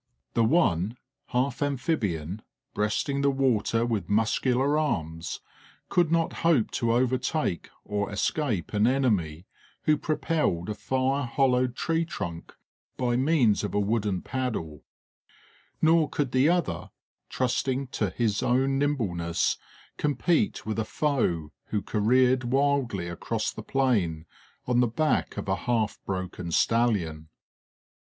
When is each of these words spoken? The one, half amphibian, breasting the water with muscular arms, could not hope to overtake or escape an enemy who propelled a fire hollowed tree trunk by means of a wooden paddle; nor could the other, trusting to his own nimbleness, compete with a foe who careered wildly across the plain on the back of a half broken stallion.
The 0.33 0.43
one, 0.43 0.97
half 1.27 1.61
amphibian, 1.61 2.41
breasting 2.73 3.21
the 3.21 3.29
water 3.29 3.85
with 3.85 4.09
muscular 4.09 4.75
arms, 4.75 5.41
could 5.89 6.11
not 6.11 6.33
hope 6.41 6.71
to 6.71 6.91
overtake 6.91 7.69
or 7.85 8.11
escape 8.11 8.73
an 8.73 8.87
enemy 8.87 9.45
who 9.83 9.97
propelled 9.97 10.69
a 10.69 10.73
fire 10.73 11.25
hollowed 11.27 11.75
tree 11.75 12.03
trunk 12.03 12.55
by 12.97 13.15
means 13.15 13.63
of 13.63 13.75
a 13.75 13.79
wooden 13.79 14.23
paddle; 14.23 14.81
nor 15.83 16.09
could 16.09 16.31
the 16.31 16.49
other, 16.49 16.89
trusting 17.29 17.85
to 17.89 18.09
his 18.09 18.41
own 18.41 18.79
nimbleness, 18.79 19.59
compete 19.97 20.65
with 20.65 20.79
a 20.79 20.83
foe 20.83 21.51
who 21.65 21.79
careered 21.79 22.45
wildly 22.45 23.07
across 23.07 23.51
the 23.51 23.61
plain 23.61 24.25
on 24.65 24.79
the 24.79 24.87
back 24.87 25.37
of 25.37 25.47
a 25.47 25.55
half 25.67 25.99
broken 26.07 26.49
stallion. 26.51 27.29